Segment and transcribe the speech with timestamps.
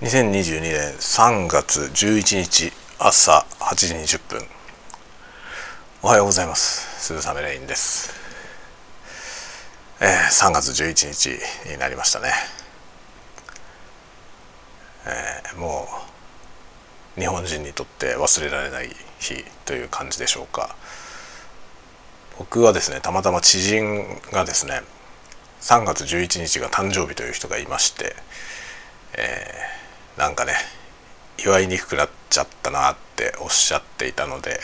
[0.00, 4.46] 2022年3月11日朝8時20分
[6.02, 7.04] おはようございます。
[7.04, 8.14] 鈴雨レインです、
[10.00, 12.30] えー、3月11日になりましたね、
[15.04, 15.88] えー、も
[17.16, 20.76] う日本人にとって忘れられない日という感じでしょうか。
[22.38, 24.82] 僕はですねたまたま知人がですね
[25.60, 28.14] 3月11日が誕生日という人がいまして、
[29.14, 29.87] えー
[30.18, 30.52] なんかね
[31.38, 34.58] 祝いにくくなっちゃったなっておっしゃっていたので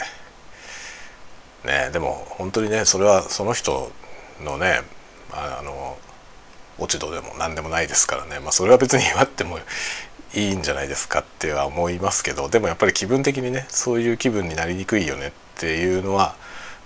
[1.64, 3.92] ねでも本当にねそれはその人
[4.42, 4.80] のね
[5.32, 5.96] あの
[6.78, 9.59] 落ち度でも何でもないですからね、まあ、それは別に祝っても
[10.34, 16.34] いいんじゃないですかっては思いますけどでもやっぱり気分的にねそういう気分になりにくいよねっていうのは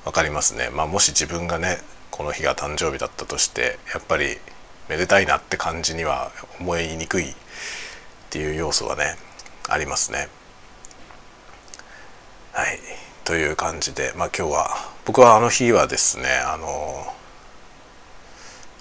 [0.05, 0.71] 分かりますね。
[0.73, 1.79] まあ、もし自分がね
[2.11, 4.37] この日が誕生日だったとしてやっぱり
[4.89, 7.35] めでたいなって感じには思いにくい
[8.29, 9.17] っていう要素はね
[9.69, 10.29] ありますね。
[12.53, 12.79] はい。
[13.25, 14.69] という感じでまあ今日は
[15.07, 17.07] 僕はあの日はですねあの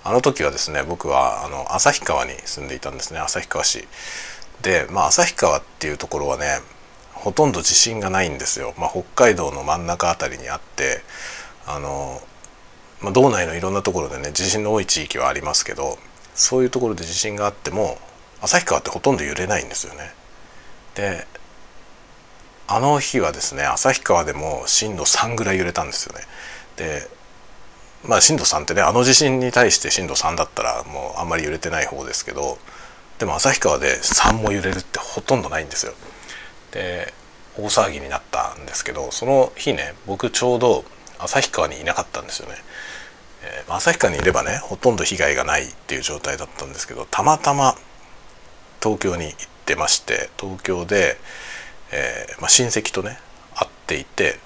[0.03, 3.88] あの時はですね僕はあの旭川に住んでいたんですね旭川市。
[4.62, 6.59] でまあ旭川っていうところはね
[7.14, 11.02] ほとんど地震がないんですよ、まあ、北海道の真ん中辺りにあって
[11.66, 12.22] あの、
[13.02, 15.98] まあ、道内のいろんなところでね地震の多い地域はありますけど
[16.36, 17.98] そういうところで地震があっても
[18.42, 20.14] 旭川ってほとんど揺れないんですよね。
[20.96, 21.28] で
[22.68, 26.22] あの日はですね旭川でも震度3ぐらい揺れたんですよね。
[26.76, 27.08] で
[28.06, 32.58] まあ震度3ってねあの地震に対して震度3だったらもうあんまり揺れてない方ですけど
[33.20, 35.94] でも旭川で3も揺れるってほとんどないんですよ。
[36.72, 37.14] で
[37.58, 40.84] 大騒ぎになったんですけどその日ね僕ちょうど
[41.20, 42.56] 旭川にいなかったんですよね。
[43.44, 47.76] えー、旭川にいればねほとんど被害がないっていう状態だったんですけどたまたま
[48.81, 51.17] 東京に行ってまして東京で、
[51.92, 53.19] えーまあ、親戚とね
[53.56, 54.39] 会っていて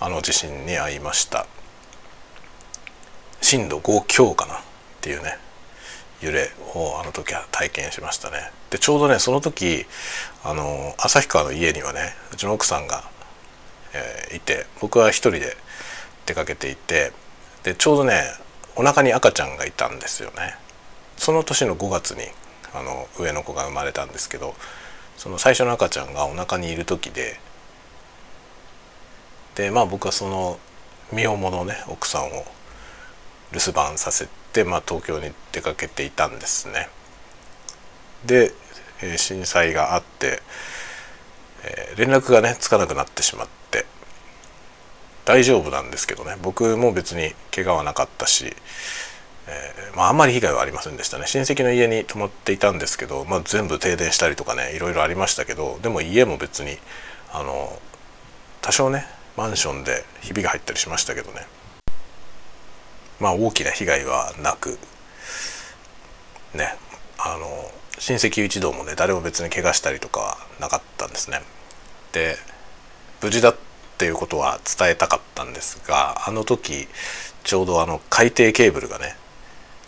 [0.00, 1.46] あの地震に遭いました。
[3.42, 4.58] 震度5強かなっ
[5.00, 5.38] ていうね
[6.20, 8.50] 揺れをあの時は体験しましたね。
[8.70, 9.86] でちょうどねその時
[10.44, 13.04] あの旭川の家にはねうちの奥さんが、
[13.94, 15.56] えー、いて僕は一人で
[16.26, 17.12] 出かけていて
[17.62, 18.22] でちょうどね
[18.76, 20.56] お腹に赤ちゃんがいたんですよね。
[21.16, 22.22] その年の5月に
[22.74, 24.54] あの上の子が生まれたんですけど
[25.16, 27.40] その最初の赤ちゃんがお腹にいる時で
[29.54, 30.58] でまあ僕はその
[31.12, 32.44] 身重のね奥さんを
[33.52, 36.88] 留守番させて、まあ、東京に出かけていたんですね。
[38.24, 38.52] で、
[39.16, 40.40] 震災があって、
[41.64, 43.86] え、連絡がねつかなくなってしまって
[45.24, 48.56] 大丈夫なんですけどね僕も別に怪我はなかったし
[49.52, 51.26] えー、まあ、んまり被害はありませんでしたね。
[51.26, 56.78] 親戚の家に泊まっていたんですけど、まあ、全部停電したりとかねいろいろありましたけどでも家も別に
[57.32, 57.80] あの
[58.62, 59.06] 多少ね
[59.36, 61.46] マンションでひびが入ったりしましたけどね。
[63.18, 64.78] まあ大きな被害はなく
[66.54, 66.74] ね
[67.18, 71.42] あの親戚一同もね誰も別に怪我したりとかはなかったんですね。
[72.12, 72.36] で
[73.22, 73.56] 無事だっ
[73.98, 76.88] ていうことは伝えたかったんですがあの時
[77.44, 79.16] ちょうどあの海底ケーブルがね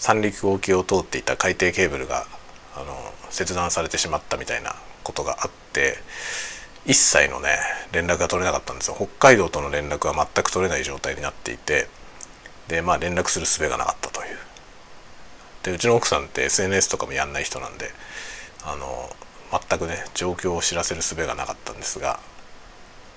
[0.03, 2.27] 三陸沖を通っていた海底ケーブルが
[2.75, 2.87] あの
[3.31, 4.75] 切断されてしまったみたいな
[5.05, 5.95] ことがあって
[6.85, 7.51] 一切のね
[7.93, 8.97] 連絡が取れなかったんですよ。
[8.97, 11.87] 北海道との連絡は全く取れない状態になっていて
[12.67, 14.39] でまあ連絡する術がなかったという。
[15.63, 17.93] でうちの奥さんって SNS とかもやんない人なんで
[18.65, 19.09] あの
[19.53, 22.19] 全くね状況を知らせる術がなかったんですが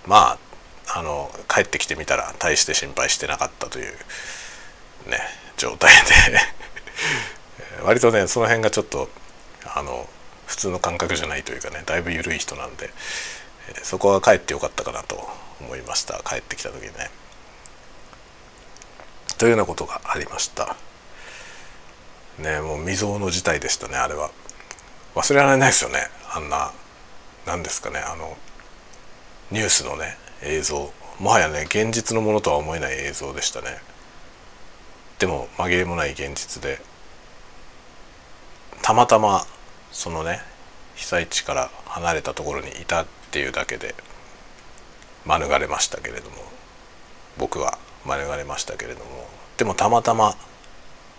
[0.06, 0.38] ま
[0.85, 3.85] ああの帰ってきてみたら大して心配してなかったという
[5.09, 5.17] ね
[5.57, 5.91] 状態
[6.29, 6.65] で
[7.84, 9.09] 割とねその辺がちょっと
[9.75, 10.08] あの
[10.46, 12.90] 普通の感覚じゃないというかねだいぶ緩い人なんで、
[13.69, 15.28] えそこは帰ってよかったかなと
[15.59, 17.09] 思いました帰ってきた時にね。
[19.38, 20.75] というようなことがありました。
[22.40, 24.31] ねもう未曾有の事態でしたねあれは。
[25.16, 26.72] 忘れられないですよねあんな
[27.46, 28.35] 何ですかねあの
[29.49, 33.78] ニュースのね映像もはやね現実のものとは思えない映像でしたね。
[35.20, 36.82] でも紛れもない現実で
[38.85, 39.47] たまたま
[39.91, 40.41] そのね
[40.93, 43.96] 被災地から離れたところにいたっていうだけで
[45.26, 46.35] 免れましたけれども
[47.40, 49.28] 僕は免れましたけれども
[49.58, 50.35] でもたまたま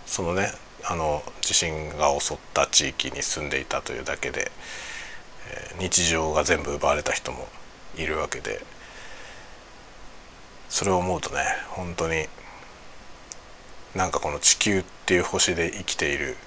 [0.05, 0.53] そのね
[0.85, 4.49] あの地震が襲った地域に住んでいたというだけで、
[5.77, 7.49] 日常が全部奪われた人も
[7.97, 8.61] いるわけで
[10.69, 11.41] それを思うとね
[11.71, 12.27] 本当に
[13.93, 16.37] なんかこの地球っていう星で生きている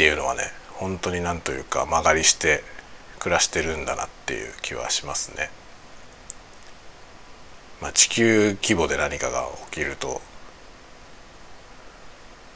[0.00, 0.44] っていうのはね
[0.76, 2.64] 本当になんというか曲がりして
[3.18, 5.50] 暮らしてるんだなっていう気はしますね。
[7.82, 10.22] まあ、地球規模で何かが起きると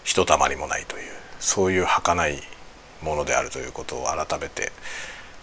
[0.05, 2.43] ひとたまりもないというそういう儚い
[3.03, 4.73] ものであるということを改めて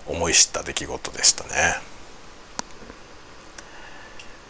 [0.08, 1.50] 思い知った出来事でしたね。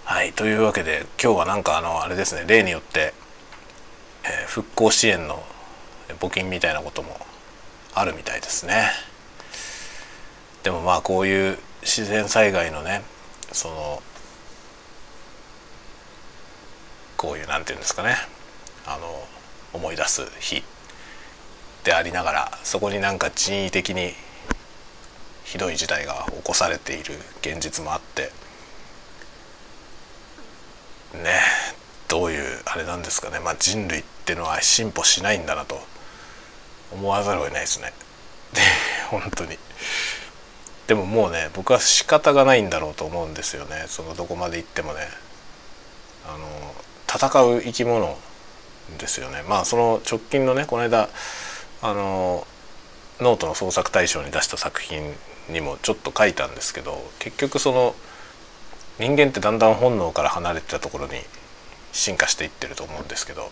[0.06, 3.14] はいというわけで今日はなんかあのあれですね例によって、
[4.24, 5.44] えー、復興支援の
[6.22, 7.20] 募金みたいなことも
[7.94, 8.92] あるみたいですね。
[10.64, 13.04] でもまあこういう自然災害のね
[13.52, 14.04] その
[17.18, 18.16] こういうなんていうんですかね。
[18.86, 19.28] あの
[19.74, 20.64] 思い出す日
[21.84, 24.14] でありながらそこになんか人為的に
[25.44, 28.32] ひどい事態が起こされている現実もあって
[31.14, 31.40] ね
[32.08, 35.80] どういうあれなんですかね、まあ、人類ってのは進歩しないんだなと。
[36.94, 37.94] 思わざるを得ないですね。
[38.54, 38.62] で
[39.10, 39.58] 本当に。
[40.88, 43.86] でももうね僕は仕方がないんだろうと思うんですよね。
[43.88, 45.08] そのどこまで行ってもね。
[46.28, 46.76] あの
[47.08, 48.18] 戦う生き物
[49.00, 49.44] ですよね。
[49.48, 51.10] まあその直近のねこの間
[51.82, 52.46] あの
[53.20, 55.16] ノートの創作大賞に出した作品
[55.50, 57.96] にもちょっと書いたんですけど結局その
[59.00, 61.14] 人間ってだんだん本能から離れてたところに
[61.92, 63.50] 進化していってると思うんですけど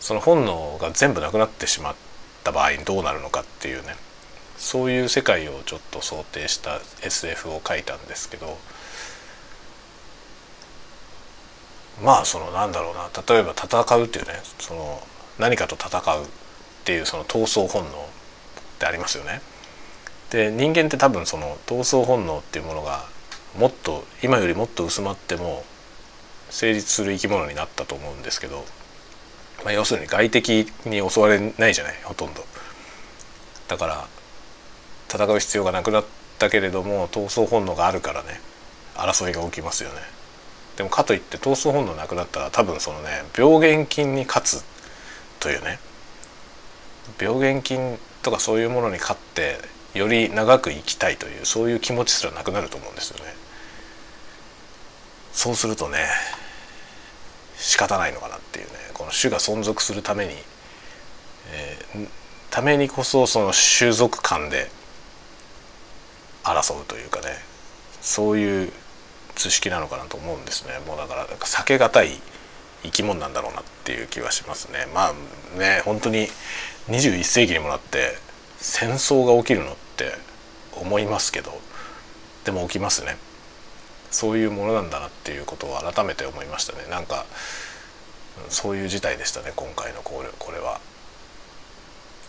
[0.00, 2.11] その本能が全部なくなってしまって
[2.42, 3.96] た場合にどうなるのかっていうね。
[4.58, 8.58] そういう世界をちょっと想定した SF を書いたんですけど。
[12.02, 13.10] まあそのなんだろうな。
[13.26, 14.32] 例えば戦うっていうね。
[14.58, 15.02] その
[15.38, 16.26] 何かと戦うっ
[16.84, 18.02] ていうその闘争本能っ
[18.78, 19.40] てありますよね。
[20.30, 23.04] で人間って多分その闘争本能っていうものが
[23.58, 25.64] もっと今よりもっと薄まっても
[26.48, 28.64] 成立する生き物になったと思うんですけど、
[29.64, 32.44] まあ、要するに外敵に襲われないじゃないほとんど。
[33.68, 34.06] だから
[35.08, 36.04] 戦う必要がなくなっ
[36.38, 38.40] たけれども闘争本能があるからね
[38.94, 39.96] 争いが起きますよね。
[40.76, 44.64] でもかといって闘争本能なくなったら多分そのね病原菌に勝つ
[45.38, 45.78] というね
[47.20, 49.58] 病原菌とかそういうものに勝って
[49.94, 53.34] より長く生きたいというそういう気持ちすらなくなると思うんですよね。
[55.32, 55.98] そうするとね
[57.62, 58.72] 仕方ないのかなっていうね。
[58.92, 60.32] この種が存続するために、
[61.52, 62.08] えー、
[62.50, 64.68] ためにこそその種族間で
[66.42, 67.28] 争うというかね。
[68.00, 68.72] そういう
[69.36, 70.80] 図式なのかなと思うんですね。
[70.86, 72.10] もうだからなんか避けがたい
[72.82, 74.88] 生き物なんだろうなっていう気はしますね。
[74.92, 76.26] まあね本当に
[76.88, 78.16] 21世紀にもなって
[78.58, 80.12] 戦争が起きるのって
[80.74, 81.52] 思いますけど
[82.44, 83.16] でも起きますね。
[84.12, 87.24] そういうものなんだなっていうことを改めて思いましたねなんか
[88.48, 90.80] そういう事態でしたね今回のこれこれは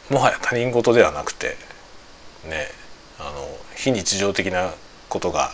[0.10, 1.56] もはや他人事ではなくて
[2.46, 2.68] ね
[3.20, 4.74] あの非日常的な
[5.10, 5.52] ことが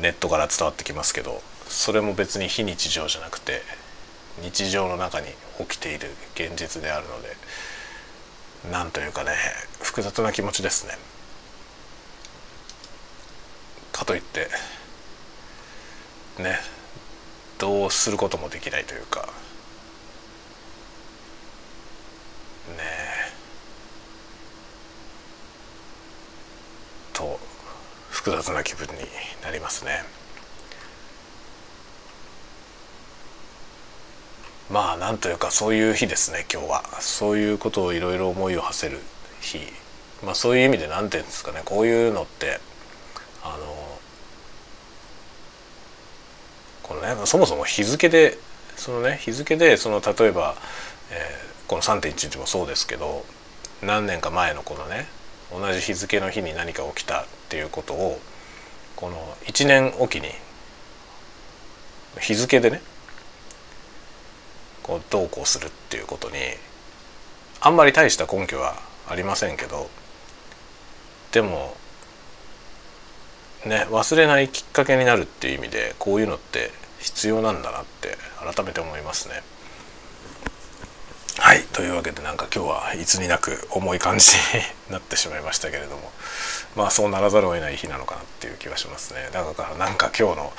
[0.00, 3.62] ネットから伝わってきますけどそれも別に非日常じゃなくて
[4.42, 5.26] 日常の中に
[5.58, 7.28] 起きている現実であるので
[8.70, 9.30] なんというかね
[9.80, 10.94] 複雑な気持ちですね。
[13.94, 14.48] かといって
[16.40, 16.58] ね
[17.58, 19.28] どうすることもできないというか
[22.76, 22.82] ね
[27.12, 27.38] と
[28.10, 28.94] 複雑な気分に
[29.42, 30.02] なりますね。
[34.70, 36.84] まあなんというかそういう日ですね今日は。
[37.00, 39.00] そういうことをいろいろ思いを馳せる
[39.40, 39.58] 日。
[40.24, 42.58] まあそういう意味で何て言うんですかねこういうのって
[43.44, 43.73] あの
[46.84, 48.38] このねそもそも日付で
[48.76, 50.54] そのね日付でその例えば、
[51.10, 53.24] えー、この3.11もそうですけど
[53.82, 55.06] 何年か前のこのね
[55.50, 58.20] 同じ日付の日に何か起きたっていうことを
[58.96, 60.28] この1年おきに
[62.20, 62.80] 日付でね
[64.82, 66.36] こうどうこうするっていうことに
[67.60, 68.76] あんまり大した根拠は
[69.08, 69.88] ありませんけど
[71.32, 71.76] でも
[73.66, 78.16] ね忘れないきっかけになるっていう意味でこういうのって必要なんだなって
[78.54, 79.42] 改めて思いますね。
[81.38, 84.36] はいというわけでなんか今日はいつになく重い感じ
[84.88, 86.12] になってしまいましたけれども
[86.76, 90.52] まあそうならざるを得ない日なのかなっていう気がしますねだからなんか今日の、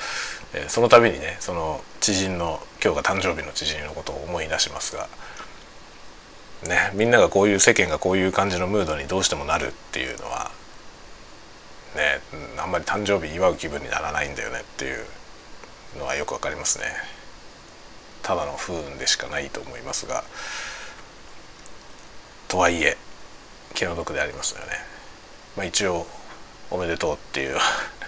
[0.54, 5.08] え、その度にねその知人の今日が誕生日の知人のことを思い出しますが
[6.68, 10.45] ねみんながこういう世間がこういう感じのムードにどうしてもなるっていうのは
[12.66, 15.04] あんまり誕生日祝う気分にならないんだよねっていう
[16.00, 16.86] のはよくわかりますね。
[18.24, 20.24] ただの不運でしかないと思いますが
[22.48, 22.96] とはいえ
[23.74, 24.72] 気の毒でありますよね。
[25.56, 26.08] まあ、一応
[26.72, 27.56] おめでとうっていう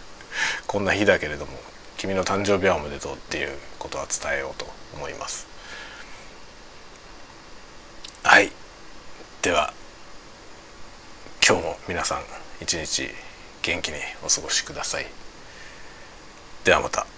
[0.66, 1.56] こんな日だけれども
[1.96, 5.46] 君の誕生日はおめでとうっていうことは伝えようと思います。
[8.24, 8.50] はい。
[9.40, 9.72] では
[11.46, 12.24] 今日も皆さん
[12.60, 13.08] 一日
[13.68, 15.04] 元気にお過ごしください
[16.64, 17.17] ではまた。